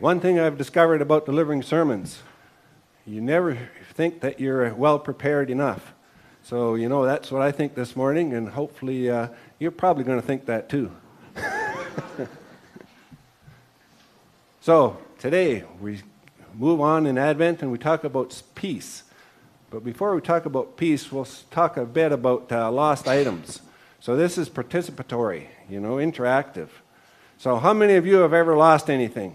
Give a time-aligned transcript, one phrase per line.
[0.00, 2.22] One thing I've discovered about delivering sermons
[3.04, 3.58] you never
[3.94, 5.92] think that you're well prepared enough.
[6.44, 10.20] So, you know, that's what I think this morning, and hopefully uh, you're probably going
[10.20, 10.92] to think that too.
[14.60, 16.02] so, today we
[16.54, 19.02] move on in Advent and we talk about peace.
[19.68, 23.62] But before we talk about peace, we'll talk a bit about uh, lost items.
[23.98, 26.68] So, this is participatory, you know, interactive.
[27.36, 29.34] So, how many of you have ever lost anything?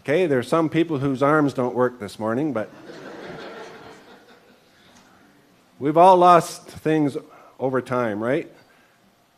[0.00, 2.70] Okay, there's some people whose arms don't work this morning, but
[5.78, 7.18] we've all lost things
[7.58, 8.50] over time, right?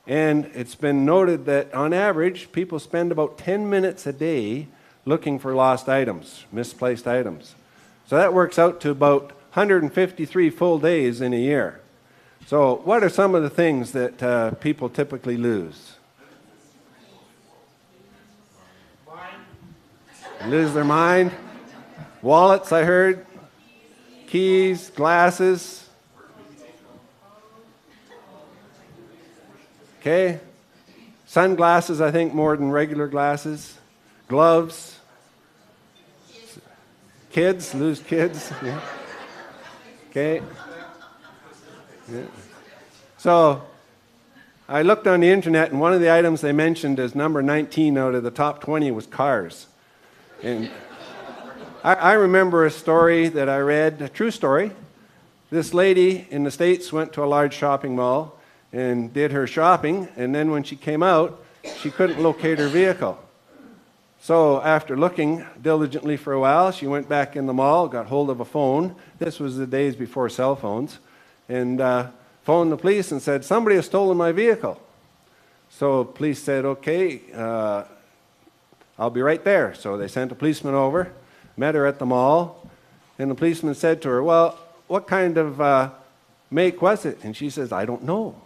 [0.06, 4.68] And it's been noted that on average, people spend about 10 minutes a day
[5.04, 7.56] looking for lost items, misplaced items.
[8.06, 11.80] So that works out to about 153 full days in a year.
[12.46, 15.96] So, what are some of the things that uh, people typically lose?
[20.48, 21.32] Lose their mind.
[22.20, 23.26] Wallets, I heard.
[24.26, 25.88] Keys, glasses.
[30.00, 30.40] Okay.
[31.26, 33.78] Sunglasses, I think, more than regular glasses.
[34.28, 34.98] Gloves.
[37.30, 38.52] Kids, lose kids.
[38.62, 38.80] Yeah.
[40.10, 40.42] Okay.
[42.12, 42.24] Yeah.
[43.16, 43.62] So,
[44.68, 47.96] I looked on the internet, and one of the items they mentioned as number 19
[47.96, 49.68] out of the top 20 was cars.
[50.42, 50.68] And
[51.84, 54.72] I, I remember a story that I read, a true story.
[55.50, 58.40] This lady in the States went to a large shopping mall
[58.72, 61.44] and did her shopping, and then when she came out,
[61.78, 63.18] she couldn't locate her vehicle.
[64.20, 68.28] So, after looking diligently for a while, she went back in the mall, got hold
[68.28, 68.96] of a phone.
[69.18, 70.98] This was the days before cell phones,
[71.48, 72.08] and uh,
[72.42, 74.80] phoned the police and said, Somebody has stolen my vehicle.
[75.70, 77.84] So, police said, Okay, uh,
[79.02, 79.74] I'll be right there.
[79.74, 81.10] So they sent a policeman over,
[81.56, 82.70] met her at the mall,
[83.18, 85.90] and the policeman said to her, Well, what kind of uh,
[86.52, 87.18] make was it?
[87.24, 88.40] And she says, I don't know.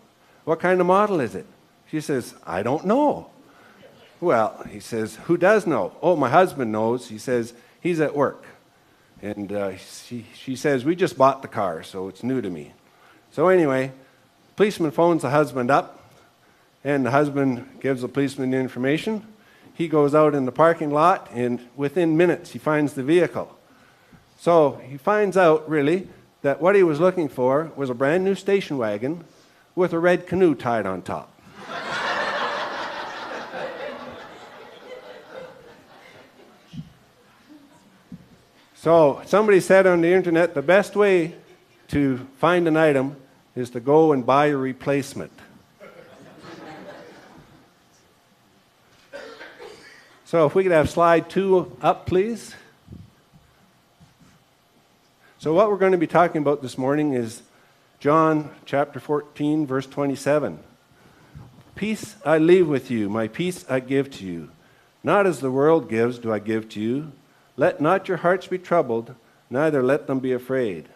[0.45, 1.45] What kind of model is it?
[1.91, 3.29] She says, I don't know.
[4.19, 5.93] Well, he says, Who does know?
[6.01, 7.07] Oh, my husband knows.
[7.09, 8.43] He says, He's at work.
[9.21, 12.73] And uh, she, she says, We just bought the car, so it's new to me.
[13.31, 13.93] So, anyway,
[14.57, 16.03] policeman phones the husband up,
[16.83, 19.23] and the husband gives the policeman the information
[19.77, 23.55] he goes out in the parking lot, and within minutes, he finds the vehicle.
[24.39, 26.09] So he finds out, really,
[26.41, 29.25] that what he was looking for was a brand new station wagon
[29.75, 31.31] with a red canoe tied on top.
[38.75, 41.35] so somebody said on the internet the best way
[41.89, 43.17] to find an item
[43.55, 45.33] is to go and buy a replacement.
[50.27, 52.53] So if we could have slide two up, please.
[55.39, 57.43] So what we're going to be talking about this morning is
[58.01, 60.59] John chapter 14, verse 27.
[61.77, 64.51] Peace I leave with you, my peace I give to you.
[65.05, 67.13] Not as the world gives do I give to you.
[67.57, 69.15] Let not your hearts be troubled,
[69.49, 70.89] neither let them be afraid.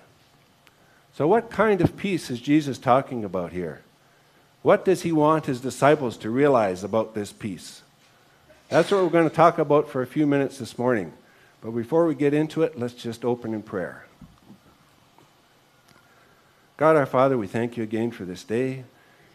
[1.15, 3.83] So, what kind of peace is Jesus talking about here?
[4.63, 7.83] What does he want his disciples to realize about this peace?
[8.71, 11.13] That's what we're going to talk about for a few minutes this morning.
[11.61, 14.07] But before we get into it, let's just open in prayer.
[16.77, 18.85] God our Father, we thank you again for this day.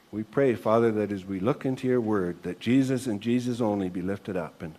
[0.09, 3.89] We pray, Father, that as we look into your word, that Jesus and Jesus only
[3.89, 4.61] be lifted up.
[4.61, 4.75] And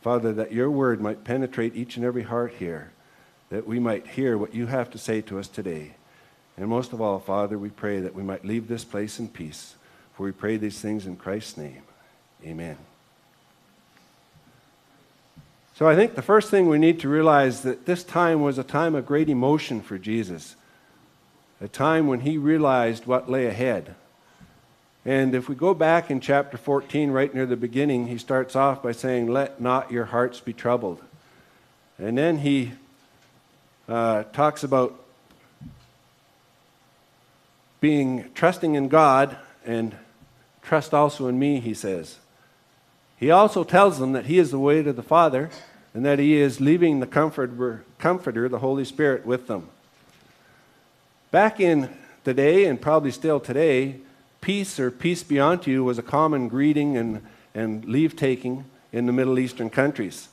[0.00, 2.90] Father, that your word might penetrate each and every heart here,
[3.50, 5.94] that we might hear what you have to say to us today.
[6.56, 9.76] And most of all, Father, we pray that we might leave this place in peace.
[10.14, 11.82] For we pray these things in Christ's name.
[12.44, 12.76] Amen.
[15.82, 18.62] So I think the first thing we need to realize that this time was a
[18.62, 20.54] time of great emotion for Jesus,
[21.60, 23.96] a time when he realized what lay ahead.
[25.04, 28.80] And if we go back in chapter 14, right near the beginning, he starts off
[28.80, 31.02] by saying, Let not your hearts be troubled.
[31.98, 32.74] And then he
[33.88, 35.04] uh, talks about
[37.80, 39.36] being trusting in God
[39.66, 39.96] and
[40.62, 42.20] trust also in me, he says.
[43.16, 45.50] He also tells them that He is the way to the Father
[45.94, 49.68] and that He is leaving the comforter, comforter, the Holy Spirit, with them.
[51.30, 51.90] Back in
[52.24, 53.96] the day, and probably still today,
[54.40, 57.22] peace or peace be unto you was a common greeting and,
[57.54, 60.28] and leave taking in the Middle Eastern countries.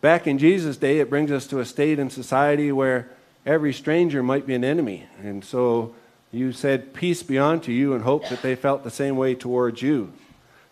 [0.00, 3.10] Back in Jesus' day, it brings us to a state in society where
[3.44, 5.06] every stranger might be an enemy.
[5.22, 5.94] And so
[6.32, 9.82] you said, Peace be unto you, and hope that they felt the same way towards
[9.82, 10.12] you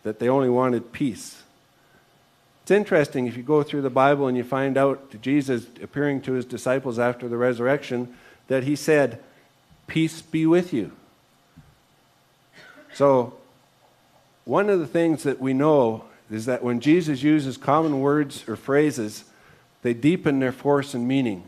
[0.03, 1.43] that they only wanted peace.
[2.69, 6.35] It's interesting if you go through the Bible and you find out Jesus appearing to
[6.35, 8.15] his disciples after the resurrection
[8.49, 9.21] that he said,
[9.87, 10.93] Peace be with you.
[12.93, 13.39] So,
[14.45, 18.55] one of the things that we know is that when Jesus uses common words or
[18.55, 19.25] phrases,
[19.81, 21.45] they deepen their force and meaning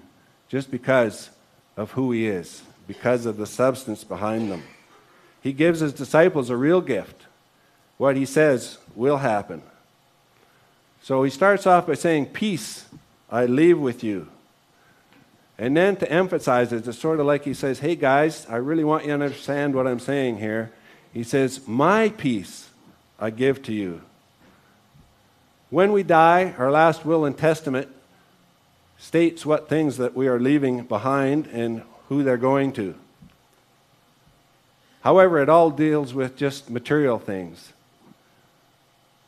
[0.49, 1.29] just because
[1.77, 4.63] of who he is, because of the substance behind them.
[5.43, 7.27] He gives his disciples a real gift.
[7.99, 9.61] What he says will happen.
[11.03, 12.87] So he starts off by saying, Peace
[13.31, 14.29] I leave with you.
[15.59, 18.85] And then to emphasize it, it's sort of like he says, Hey guys, I really
[18.85, 20.73] want you to understand what I'm saying here.
[21.13, 22.71] He says, My peace
[23.19, 24.03] I give to you.
[25.71, 27.89] When we die, our last will and testament
[28.99, 32.95] states what things that we are leaving behind and who they're going to.
[35.03, 37.73] However, it all deals with just material things.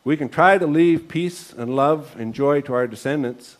[0.04, 3.56] We can try to leave peace and love and joy to our descendants,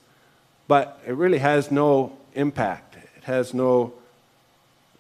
[0.67, 2.97] but it really has no impact.
[2.97, 3.93] It has no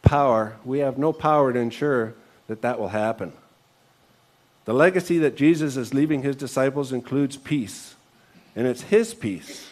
[0.02, 0.56] power.
[0.64, 2.14] We have no power to ensure
[2.46, 3.32] that that will happen.
[4.64, 7.96] The legacy that Jesus is leaving his disciples includes peace,
[8.54, 9.68] and it's his peace.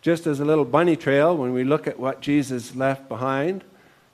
[0.00, 3.62] Just as a little bunny trail, when we look at what Jesus left behind,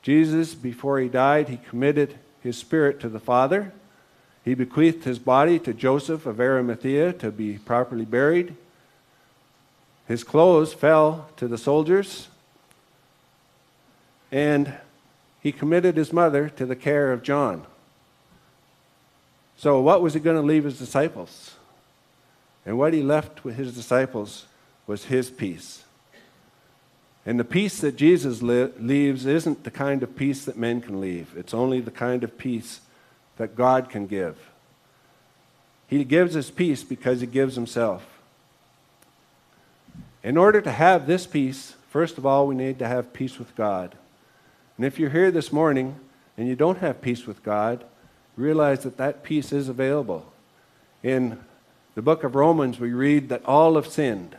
[0.03, 3.73] Jesus, before he died, he committed his spirit to the Father.
[4.49, 8.55] He bequeathed his body to Joseph of Arimathea to be properly buried.
[10.07, 12.29] His clothes fell to the soldiers.
[14.31, 14.73] And
[15.39, 17.67] he committed his mother to the care of John.
[19.55, 21.53] So, what was he going to leave his disciples?
[22.65, 24.47] And what he left with his disciples
[24.87, 25.83] was his peace.
[27.23, 31.37] And the peace that Jesus leaves isn't the kind of peace that men can leave,
[31.37, 32.81] it's only the kind of peace
[33.39, 34.37] that God can give.
[35.87, 38.05] He gives us peace because he gives himself.
[40.21, 43.55] In order to have this peace, first of all, we need to have peace with
[43.55, 43.95] God.
[44.75, 45.95] And if you're here this morning
[46.37, 47.85] and you don't have peace with God,
[48.35, 50.31] realize that that peace is available.
[51.01, 51.39] In
[51.95, 54.35] the book of Romans, we read that all have sinned.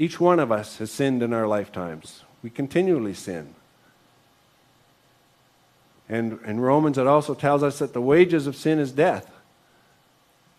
[0.00, 2.24] Each one of us has sinned in our lifetimes.
[2.42, 3.54] We continually sin.
[6.08, 9.30] And in Romans, it also tells us that the wages of sin is death,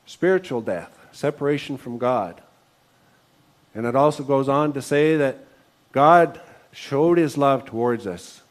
[0.06, 2.42] spiritual death, separation from God.
[3.74, 5.40] And it also goes on to say that
[5.92, 6.40] God
[6.72, 8.42] showed his love towards us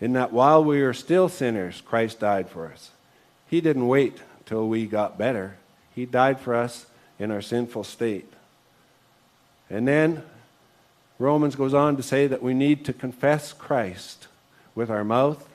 [0.00, 2.90] in that while we were still sinners, Christ died for us.
[3.48, 5.56] He didn't wait till we got better,
[5.94, 6.86] He died for us
[7.18, 8.32] in our sinful state.
[9.68, 10.22] And then
[11.18, 14.26] Romans goes on to say that we need to confess Christ
[14.74, 15.46] with our mouth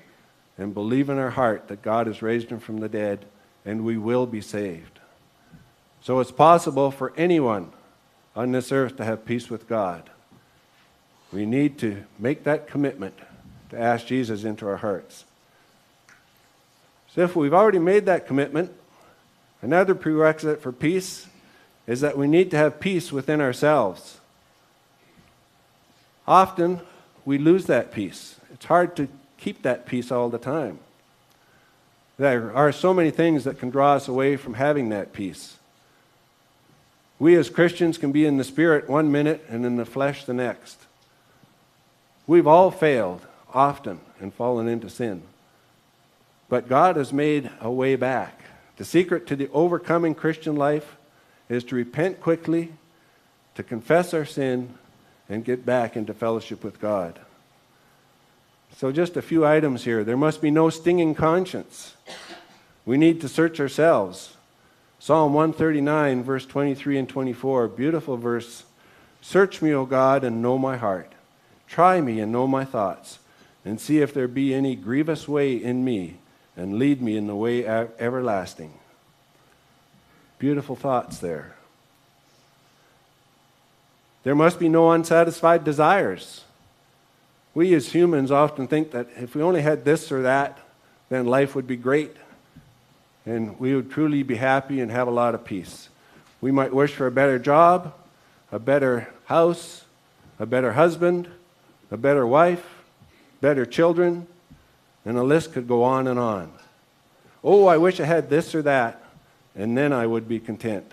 [0.58, 3.26] and believe in our heart that God has raised him from the dead,
[3.66, 5.00] and we will be saved.
[6.02, 7.72] So it's possible for anyone
[8.36, 10.10] on this earth to have peace with God.
[11.34, 13.16] We need to make that commitment
[13.72, 15.26] to ask Jesus into our hearts.
[17.14, 18.72] So if we've already made that commitment,
[19.62, 21.28] another prerequisite for peace
[21.88, 24.20] is that we need to have peace within ourselves.
[26.28, 26.82] Often
[27.26, 28.36] we lose that peace.
[28.54, 29.08] It's hard to
[29.46, 30.80] keep that peace all the time.
[32.18, 35.58] There are so many things that can draw us away from having that peace.
[37.20, 40.34] We as Christians can be in the spirit one minute and in the flesh the
[40.34, 40.80] next.
[42.26, 43.22] We've all failed
[43.54, 45.22] often and fallen into sin.
[46.50, 48.42] But God has made a way back.
[48.78, 50.96] The secret to the overcoming Christian life
[51.50, 52.74] is to repent quickly,
[53.54, 54.74] to confess our sin,
[55.30, 57.20] and get back into fellowship with God.
[58.78, 60.04] So, just a few items here.
[60.04, 61.96] There must be no stinging conscience.
[62.86, 64.36] We need to search ourselves.
[65.00, 68.64] Psalm 139, verse 23 and 24, beautiful verse.
[69.22, 71.14] Search me, O God, and know my heart.
[71.68, 73.20] Try me and know my thoughts,
[73.64, 76.16] and see if there be any grievous way in me,
[76.58, 78.74] and lead me in the way everlasting.
[80.38, 81.56] Beautiful thoughts there.
[84.24, 86.45] There must be no unsatisfied desires.
[87.56, 90.60] We as humans often think that if we only had this or that,
[91.10, 92.16] then life would be great.
[93.26, 95.90] And we would truly be happy and have a lot of peace.
[96.42, 97.94] We might wish for a better job,
[98.52, 99.86] a better house,
[100.38, 101.30] a better husband,
[101.90, 102.84] a better wife,
[103.40, 104.28] better children,
[105.06, 106.52] and the list could go on and on.
[107.42, 109.02] Oh, I wish I had this or that,
[109.56, 110.92] and then I would be content.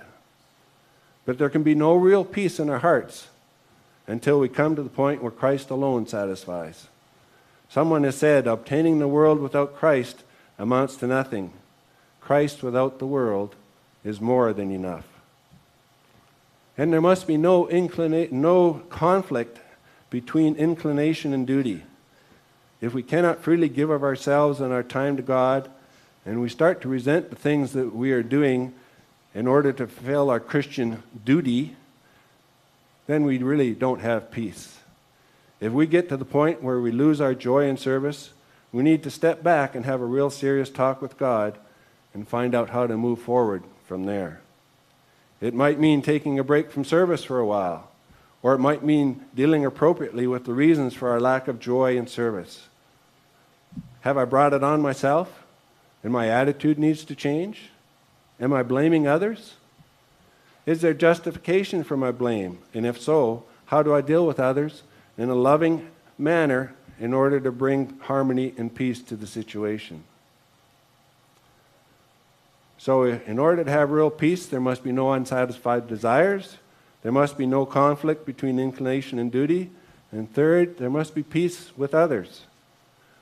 [1.26, 3.28] But there can be no real peace in our hearts
[4.06, 6.88] until we come to the point where Christ alone satisfies.
[7.68, 10.22] Someone has said, obtaining the world without Christ
[10.58, 11.52] amounts to nothing.
[12.20, 13.54] Christ without the world
[14.04, 15.06] is more than enough.
[16.76, 19.58] And there must be no, inclina- no conflict
[20.10, 21.82] between inclination and duty.
[22.80, 25.70] If we cannot freely give of ourselves and our time to God,
[26.26, 28.74] and we start to resent the things that we are doing
[29.34, 31.76] in order to fulfill our Christian duty,
[33.12, 34.78] then we really don't have peace.
[35.60, 38.30] If we get to the point where we lose our joy in service,
[38.72, 41.58] we need to step back and have a real serious talk with God
[42.14, 44.40] and find out how to move forward from there.
[45.40, 47.90] It might mean taking a break from service for a while,
[48.42, 52.06] or it might mean dealing appropriately with the reasons for our lack of joy in
[52.06, 52.68] service.
[54.00, 55.44] Have I brought it on myself?
[56.02, 57.70] And my attitude needs to change?
[58.40, 59.54] Am I blaming others?
[60.64, 62.58] Is there justification for my blame?
[62.72, 64.82] And if so, how do I deal with others
[65.18, 70.04] in a loving manner in order to bring harmony and peace to the situation?
[72.78, 76.56] So, in order to have real peace, there must be no unsatisfied desires.
[77.02, 79.70] There must be no conflict between inclination and duty.
[80.10, 82.42] And third, there must be peace with others.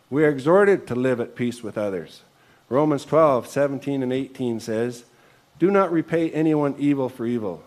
[0.08, 2.22] We are exhorted to live at peace with others.
[2.68, 5.04] Romans 12, 17, and 18 says,
[5.60, 7.62] Do not repay anyone evil for evil.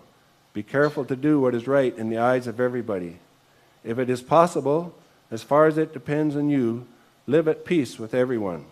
[0.52, 3.20] Be careful to do what is right in the eyes of everybody.
[3.84, 4.96] If it is possible,
[5.32, 6.88] as far as it depends on you,
[7.28, 8.66] live at peace with everyone.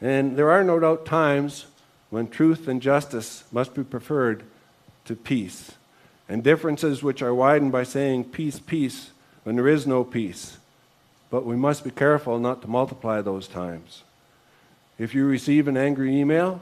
[0.00, 1.66] And there are no doubt times
[2.10, 4.42] when truth and justice must be preferred
[5.04, 5.72] to peace,
[6.28, 9.12] and differences which are widened by saying peace, peace,
[9.44, 10.58] when there is no peace.
[11.30, 14.02] But we must be careful not to multiply those times.
[14.98, 16.60] If you receive an angry email,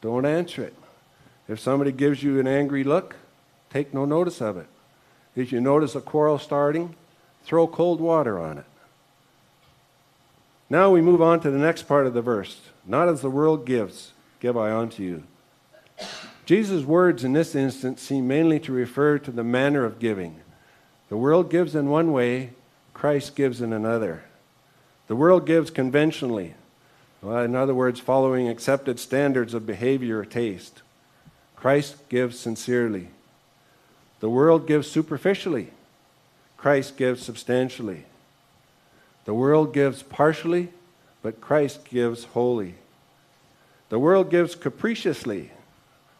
[0.00, 0.74] don't answer it.
[1.48, 3.16] If somebody gives you an angry look,
[3.70, 4.68] take no notice of it.
[5.34, 6.94] If you notice a quarrel starting,
[7.44, 8.64] throw cold water on it.
[10.68, 12.60] Now we move on to the next part of the verse.
[12.86, 15.24] Not as the world gives, give I unto you.
[16.46, 20.40] Jesus' words in this instance seem mainly to refer to the manner of giving.
[21.08, 22.50] The world gives in one way,
[22.94, 24.24] Christ gives in another.
[25.08, 26.54] The world gives conventionally,
[27.22, 30.82] well, in other words, following accepted standards of behavior or taste.
[31.54, 33.08] Christ gives sincerely.
[34.20, 35.68] The world gives superficially.
[36.56, 38.04] Christ gives substantially.
[39.26, 40.68] The world gives partially,
[41.22, 42.74] but Christ gives wholly.
[43.90, 45.50] The world gives capriciously,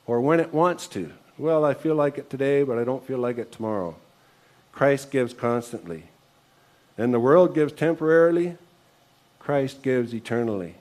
[0.07, 1.13] or when it wants to.
[1.39, 3.97] Well, I feel like it today, but I don't feel like it tomorrow.
[4.73, 6.05] Christ gives constantly.
[6.99, 8.59] And the world gives temporarily,
[9.39, 10.75] Christ gives eternally.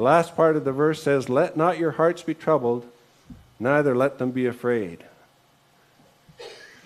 [0.00, 2.86] The last part of the verse says, Let not your hearts be troubled,
[3.58, 5.04] neither let them be afraid.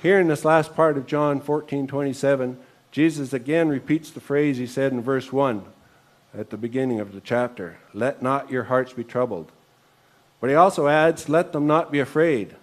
[0.03, 2.59] Here in this last part of John 14 27,
[2.91, 5.63] Jesus again repeats the phrase he said in verse 1
[6.37, 9.53] at the beginning of the chapter Let not your hearts be troubled.
[10.41, 12.57] But he also adds, Let them not be afraid.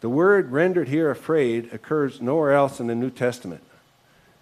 [0.00, 3.64] The word rendered here afraid occurs nowhere else in the New Testament.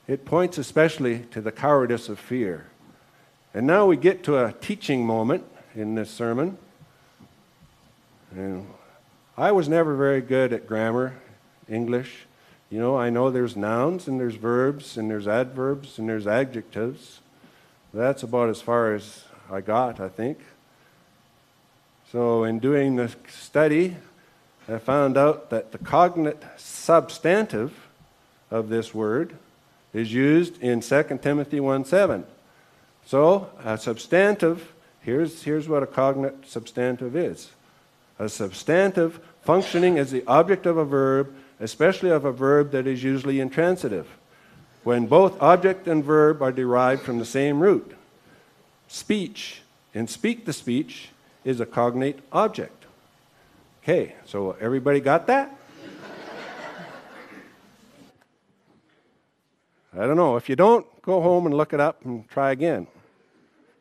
[0.06, 2.66] It points especially to the cowardice of fear.
[3.55, 5.45] And now we get to a teaching moment
[5.77, 6.59] in this sermon.
[8.35, 8.67] And
[9.37, 11.15] I was never very good at grammar,
[11.69, 12.27] English.
[12.69, 17.21] You know, I know there's nouns and there's verbs and there's adverbs and there's adjectives.
[17.93, 20.39] That's about as far as I got, I think.
[22.11, 23.97] So, in doing the study,
[24.69, 27.73] I found out that the cognate substantive
[28.51, 29.37] of this word
[29.93, 32.25] is used in 2 Timothy 1 7.
[33.07, 37.51] So, a substantive, here's, here's what a cognate substantive is
[38.19, 43.03] a substantive functioning as the object of a verb, especially of a verb that is
[43.03, 44.07] usually intransitive,
[44.85, 47.97] when both object and verb are derived from the same root.
[48.89, 49.63] Speech,
[49.95, 51.09] and speak the speech,
[51.45, 52.85] is a cognate object.
[53.83, 55.55] Okay, so everybody got that?
[59.97, 60.37] I don't know.
[60.37, 62.87] If you don't, go home and look it up and try again.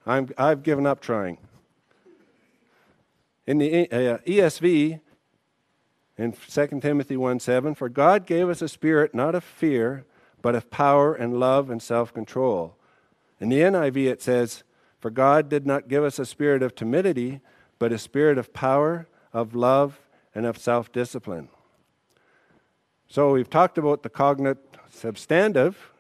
[0.05, 1.38] I have given up trying.
[3.45, 5.00] In the uh, ESV,
[6.17, 10.05] in 2 Timothy 1 7, for God gave us a spirit not of fear,
[10.41, 12.75] but of power and love and self control.
[13.39, 14.63] In the NIV, it says,
[15.00, 17.41] For God did not give us a spirit of timidity,
[17.79, 20.00] but a spirit of power, of love,
[20.36, 21.50] and of self discipline.
[23.07, 24.57] So we've talked about the cognate
[24.89, 25.91] substantive.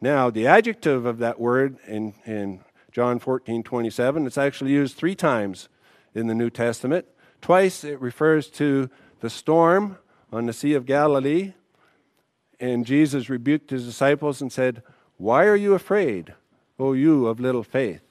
[0.00, 2.60] Now, the adjective of that word in, in
[2.92, 5.68] John 14 27, it's actually used three times
[6.14, 7.06] in the New Testament.
[7.40, 9.98] Twice it refers to the storm
[10.32, 11.54] on the Sea of Galilee,
[12.58, 14.82] and Jesus rebuked his disciples and said,
[15.16, 16.34] Why are you afraid,
[16.78, 18.02] O you of little faith?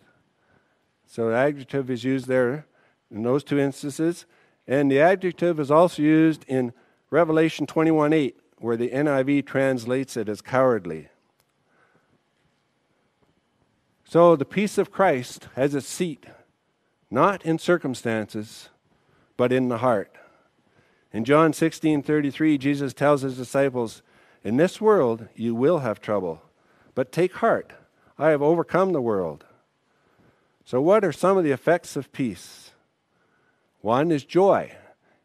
[1.05, 2.65] So the adjective is used there
[3.11, 4.25] in those two instances.
[4.67, 6.73] And the adjective is also used in
[7.09, 11.09] Revelation 21 8, where the NIV translates it as cowardly.
[14.09, 16.25] So the peace of Christ has its seat
[17.11, 18.69] not in circumstances,
[19.37, 20.17] but in the heart.
[21.13, 24.01] In John 16 33, Jesus tells his disciples,
[24.43, 26.41] In this world you will have trouble,
[26.95, 27.71] but take heart,
[28.17, 29.45] I have overcome the world.
[30.65, 32.71] So, what are some of the effects of peace?
[33.81, 34.75] One is joy.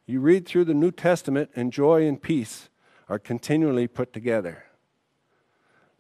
[0.05, 2.69] You read through the New Testament, and joy and peace
[3.09, 4.65] are continually put together.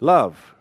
[0.00, 0.53] Love.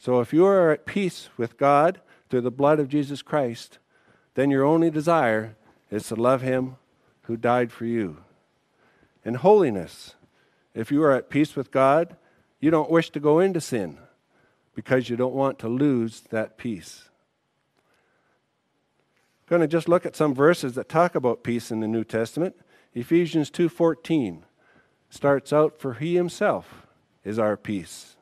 [0.00, 3.78] So, if you are at peace with God through the blood of Jesus Christ,
[4.34, 5.56] then your only desire
[5.90, 6.76] is to love Him
[7.24, 8.16] who died for you.
[9.26, 10.14] And holiness.
[10.74, 12.16] If you are at peace with God,
[12.60, 13.98] you don't wish to go into sin
[14.74, 17.10] because you don't want to lose that peace.
[19.42, 22.04] I'm going to just look at some verses that talk about peace in the New
[22.04, 22.56] Testament.
[22.94, 24.44] Ephesians 2:14
[25.10, 26.86] starts out for he himself
[27.22, 28.16] is our peace.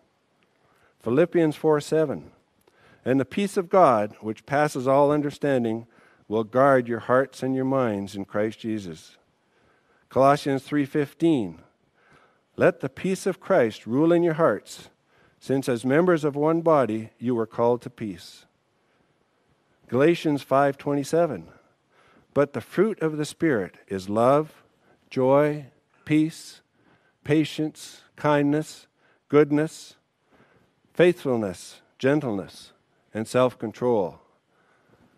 [1.08, 2.32] Philippians 4:7
[3.02, 5.86] And the peace of God, which passes all understanding,
[6.28, 9.16] will guard your hearts and your minds in Christ Jesus.
[10.10, 11.60] Colossians 3:15
[12.56, 14.90] Let the peace of Christ rule in your hearts,
[15.40, 18.44] since as members of one body you were called to peace.
[19.88, 21.48] Galatians 5:27
[22.34, 24.62] But the fruit of the spirit is love,
[25.08, 25.68] joy,
[26.04, 26.60] peace,
[27.24, 28.86] patience, kindness,
[29.30, 29.94] goodness,
[30.98, 32.72] faithfulness, gentleness,
[33.14, 34.18] and self-control.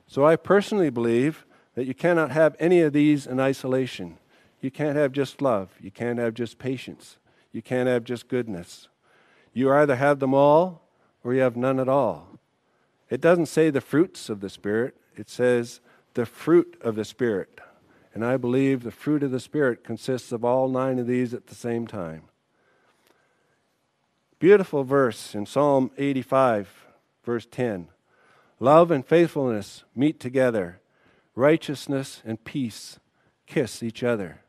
[0.06, 4.18] So I personally believe that you cannot have any of these in isolation.
[4.60, 5.70] You can't have just love.
[5.80, 7.16] You can't have just patience.
[7.50, 8.88] You can't have just goodness.
[9.54, 10.82] You either have them all
[11.24, 12.28] or you have none at all.
[13.08, 15.80] It doesn't say the fruits of the Spirit, it says
[16.12, 17.58] the fruit of the Spirit.
[18.12, 21.46] And I believe the fruit of the Spirit consists of all nine of these at
[21.46, 22.24] the same time.
[24.40, 26.86] Beautiful verse in Psalm 85,
[27.22, 27.88] verse 10.
[28.58, 30.80] Love and faithfulness meet together.
[31.34, 32.98] Righteousness and peace
[33.46, 34.40] kiss each other.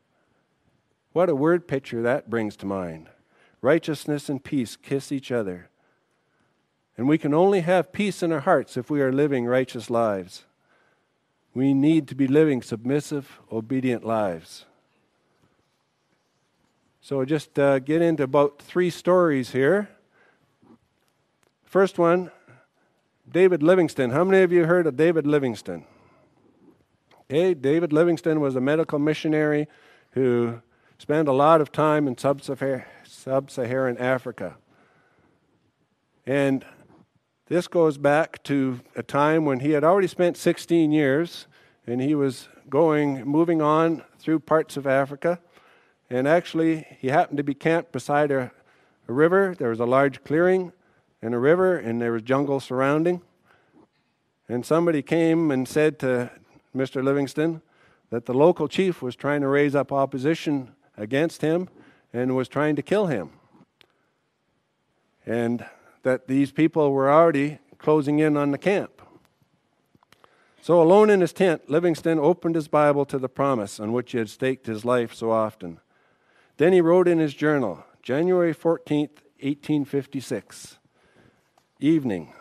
[1.12, 3.10] What a word picture that brings to mind.
[3.60, 5.68] Righteousness and peace kiss each other.
[6.96, 10.46] And we can only have peace in our hearts if we are living righteous lives.
[11.52, 14.64] We need to be living submissive, obedient lives.
[17.04, 19.88] So, just uh, get into about three stories here.
[21.64, 22.30] First one
[23.28, 24.10] David Livingstone.
[24.10, 25.84] How many of you heard of David Livingstone?
[27.22, 29.66] Okay, David Livingstone was a medical missionary
[30.12, 30.62] who
[30.96, 34.56] spent a lot of time in sub Saharan Africa.
[36.24, 36.64] And
[37.46, 41.48] this goes back to a time when he had already spent 16 years
[41.84, 45.40] and he was going, moving on through parts of Africa.
[46.12, 48.52] And actually, he happened to be camped beside a,
[49.08, 49.54] a river.
[49.58, 50.74] There was a large clearing
[51.22, 53.22] and a river, and there was jungle surrounding.
[54.46, 56.30] And somebody came and said to
[56.76, 57.02] Mr.
[57.02, 57.62] Livingstone
[58.10, 61.70] that the local chief was trying to raise up opposition against him
[62.12, 63.30] and was trying to kill him.
[65.24, 65.64] And
[66.02, 69.00] that these people were already closing in on the camp.
[70.60, 74.18] So, alone in his tent, Livingstone opened his Bible to the promise on which he
[74.18, 75.80] had staked his life so often.
[76.56, 80.78] Then he wrote in his journal, January 14th, 1856
[81.82, 82.32] evening.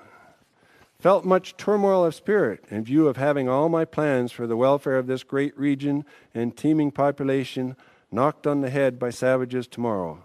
[1.00, 4.98] Felt much turmoil of spirit in view of having all my plans for the welfare
[4.98, 7.76] of this great region and teeming population
[8.12, 10.24] knocked on the head by savages tomorrow.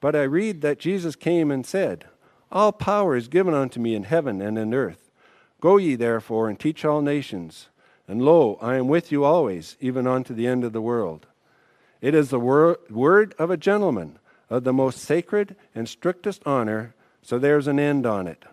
[0.00, 2.06] But I read that Jesus came and said,
[2.50, 5.10] All power is given unto me in heaven and in earth.
[5.60, 7.68] Go ye therefore and teach all nations.
[8.08, 11.26] And lo, I am with you always, even unto the end of the world.
[12.00, 14.18] It is the wor- word of a gentleman,
[14.50, 18.44] of the most sacred and strictest honor, so there's an end on it.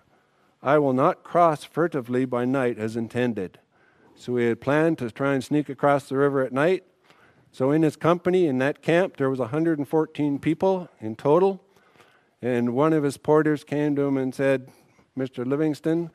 [0.62, 3.60] I will not cross furtively by night as intended.
[4.16, 6.86] So we had planned to try and sneak across the river at night.
[7.52, 11.62] So in his company in that camp there was 114 people in total.
[12.42, 14.70] And one of his porters came to him and said,
[15.18, 15.46] "Mr.
[15.46, 16.12] Livingstone,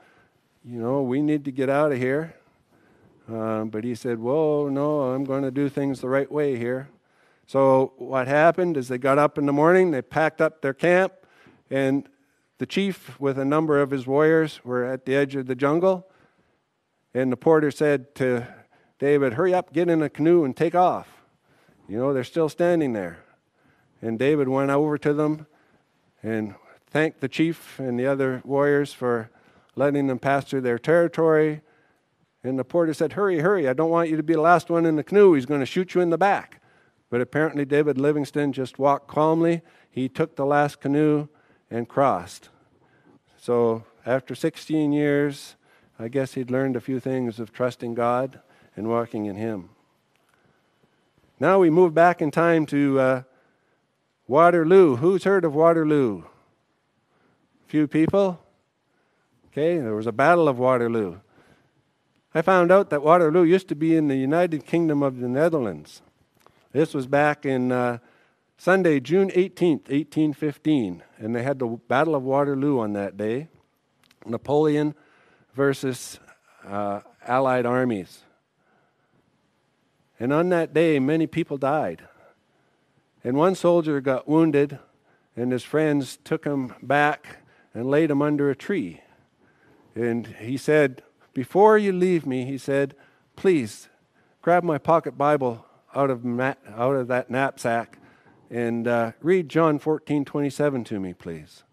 [0.64, 2.34] you know, we need to get out of here."
[3.30, 6.88] Uh, but he said, "Whoa, no, I'm going to do things the right way here."
[7.48, 11.14] So what happened is they got up in the morning, they packed up their camp,
[11.70, 12.06] and
[12.58, 16.10] the chief, with a number of his warriors, were at the edge of the jungle.
[17.14, 18.46] And the porter said to
[18.98, 21.08] David, Hurry up, get in a canoe, and take off.
[21.88, 23.24] You know, they're still standing there.
[24.02, 25.46] And David went over to them
[26.22, 26.54] and
[26.86, 29.30] thanked the chief and the other warriors for
[29.74, 31.62] letting them pass through their territory.
[32.44, 34.84] And the porter said, Hurry, hurry, I don't want you to be the last one
[34.84, 35.32] in the canoe.
[35.32, 36.60] He's going to shoot you in the back.
[37.10, 39.62] But apparently, David Livingstone just walked calmly.
[39.90, 41.28] He took the last canoe
[41.70, 42.50] and crossed.
[43.36, 45.56] So, after 16 years,
[45.98, 48.40] I guess he'd learned a few things of trusting God
[48.76, 49.70] and walking in Him.
[51.40, 53.22] Now we move back in time to uh,
[54.26, 54.96] Waterloo.
[54.96, 56.24] Who's heard of Waterloo?
[57.66, 58.40] Few people?
[59.46, 61.18] Okay, there was a Battle of Waterloo.
[62.34, 66.02] I found out that Waterloo used to be in the United Kingdom of the Netherlands.
[66.70, 67.96] This was back in uh,
[68.58, 73.48] Sunday, June 18th, 1815, and they had the Battle of Waterloo on that day.
[74.26, 74.94] Napoleon
[75.54, 76.20] versus
[76.66, 78.20] uh, Allied armies.
[80.20, 82.06] And on that day, many people died.
[83.24, 84.78] And one soldier got wounded,
[85.36, 87.38] and his friends took him back
[87.72, 89.00] and laid him under a tree.
[89.94, 91.02] And he said,
[91.32, 92.94] Before you leave me, he said,
[93.36, 93.88] please
[94.42, 95.64] grab my pocket Bible
[95.98, 97.98] out of, out of that knapsack
[98.50, 101.64] and uh, read John 14 27 to me, please.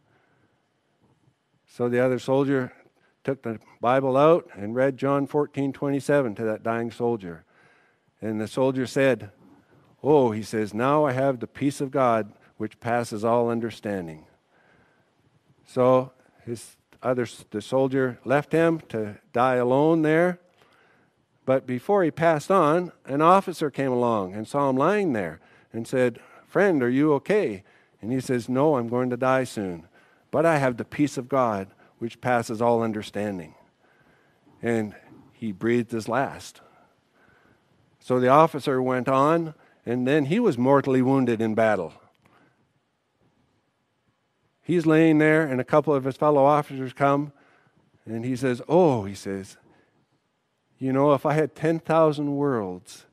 [1.68, 2.74] So the other soldier
[3.24, 7.46] took the Bible out and read John 14 27 to that dying soldier.
[8.20, 9.32] And the soldier said,
[10.02, 14.26] Oh, he says, now I have the peace of God which passes all understanding.
[15.68, 16.12] So
[16.46, 20.40] his other, the soldier left him to die alone there.
[21.46, 25.40] But before he passed on, an officer came along and saw him lying there
[25.72, 27.64] and said, Friend, are you okay?
[28.02, 29.88] And he says, No, I'm going to die soon.
[30.32, 31.68] But I have the peace of God
[32.00, 33.56] which passes all understanding.
[34.62, 34.96] And
[35.34, 36.62] he breathed his last.
[38.00, 39.54] So the officer went on,
[39.86, 41.94] and then he was mortally wounded in battle.
[44.62, 47.32] He's laying there, and a couple of his fellow officers come,
[48.06, 49.58] and he says, Oh, he says,
[50.78, 53.06] you know, if I had 10,000 worlds,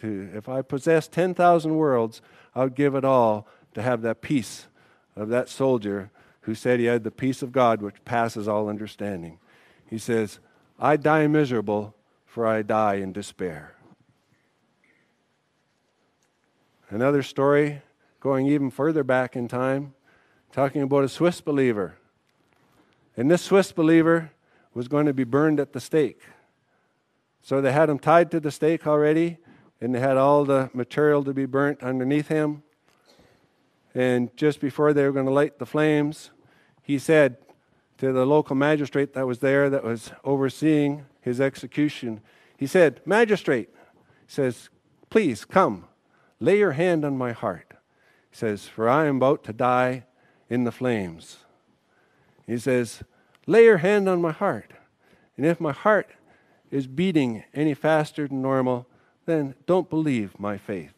[0.00, 2.20] to, if I possessed 10,000 worlds,
[2.54, 4.66] I would give it all to have that peace
[5.16, 6.10] of that soldier
[6.42, 9.38] who said he had the peace of God which passes all understanding.
[9.86, 10.38] He says,
[10.78, 11.94] I die miserable,
[12.26, 13.74] for I die in despair.
[16.90, 17.82] Another story
[18.20, 19.94] going even further back in time,
[20.52, 21.96] talking about a Swiss believer.
[23.16, 24.30] And this Swiss believer
[24.74, 26.22] was going to be burned at the stake.
[27.42, 29.38] So they had him tied to the stake already,
[29.80, 32.62] and they had all the material to be burnt underneath him.
[33.94, 36.30] And just before they were going to light the flames,
[36.82, 37.36] he said
[37.98, 42.20] to the local magistrate that was there, that was overseeing his execution,
[42.56, 43.70] he said, Magistrate,
[44.26, 44.68] he says,
[45.10, 45.86] please come,
[46.40, 47.74] lay your hand on my heart.
[48.30, 50.04] He says, For I am about to die
[50.50, 51.38] in the flames.
[52.46, 53.02] He says,
[53.46, 54.72] Lay your hand on my heart.
[55.36, 56.10] And if my heart
[56.70, 58.86] is beating any faster than normal,
[59.26, 60.94] then don't believe my faith.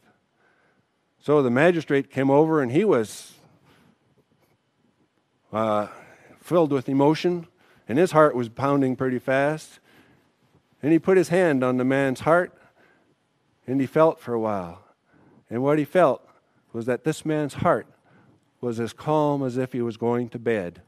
[1.20, 3.34] So the magistrate came over and he was
[5.52, 5.88] uh,
[6.40, 7.46] filled with emotion,
[7.88, 9.80] and his heart was pounding pretty fast.
[10.82, 12.52] And he put his hand on the man's heart,
[13.66, 14.82] and he felt for a while.
[15.50, 16.26] And what he felt
[16.72, 17.86] was that this man's heart
[18.60, 20.82] was as calm as if he was going to bed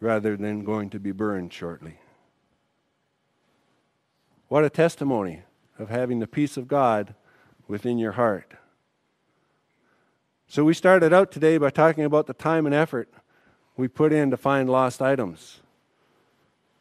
[0.00, 1.98] rather than going to be burned shortly.
[4.54, 5.42] What a testimony
[5.80, 7.16] of having the peace of God
[7.66, 8.54] within your heart.
[10.46, 13.12] So, we started out today by talking about the time and effort
[13.76, 15.58] we put in to find lost items.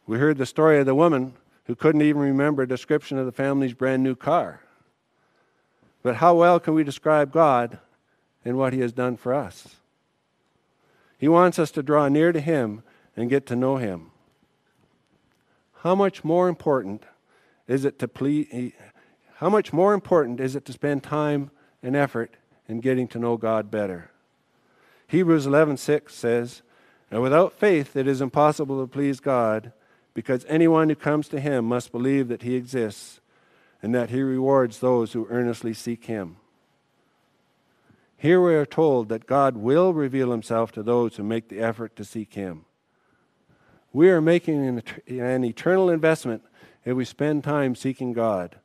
[0.05, 1.33] We heard the story of the woman
[1.63, 4.61] who couldn't even remember a description of the family's brand new car.
[6.03, 7.79] But how well can we describe God
[8.45, 9.77] and what He has done for us?
[11.17, 12.83] He wants us to draw near to Him
[13.17, 14.11] and get to know Him.
[15.77, 17.05] How much more important
[17.67, 18.73] is it to please,
[19.35, 22.35] how much more important is it to spend time and effort
[22.67, 24.11] in getting to know God better?
[25.07, 26.61] Hebrews 11:6 says,
[27.11, 29.71] "And without faith it is impossible to please God,
[30.13, 33.19] because anyone who comes to him must believe that he exists
[33.81, 36.37] and that he rewards those who earnestly seek him."
[38.17, 41.95] Here we are told that God will reveal himself to those who make the effort
[41.97, 42.65] to seek him.
[43.91, 44.83] We are making an,
[45.19, 46.41] an eternal investment
[46.85, 48.57] if we spend time seeking God,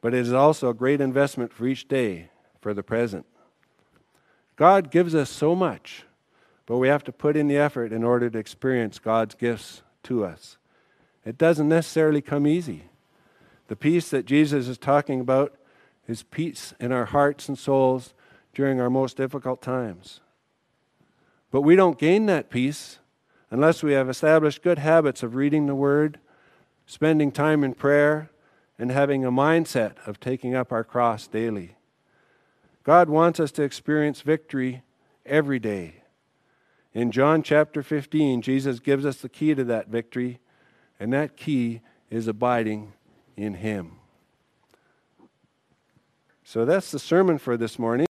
[0.00, 3.26] but it is also a great investment for each day for the present.
[4.56, 6.04] God gives us so much,
[6.66, 10.24] but we have to put in the effort in order to experience God's gifts to
[10.24, 10.58] us.
[11.24, 12.84] It doesn't necessarily come easy.
[13.68, 15.54] The peace that Jesus is talking about
[16.06, 18.14] is peace in our hearts and souls
[18.54, 20.20] during our most difficult times.
[21.50, 22.98] But we don't gain that peace
[23.50, 26.18] unless we have established good habits of reading the Word
[26.90, 28.30] spending time in prayer,
[28.76, 31.76] and having a mindset of taking up our cross daily.
[32.82, 34.82] God wants us to experience victory
[35.24, 36.02] every day.
[36.92, 40.40] In John chapter 15, Jesus gives us the key to that victory,
[40.98, 42.92] and that key is abiding
[43.36, 43.92] in Him.
[46.42, 48.08] So that's the sermon for this morning.